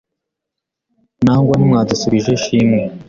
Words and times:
Nangwa 1.23 1.53
ntimwadushibije 1.57 2.31
shimwe 2.43 2.81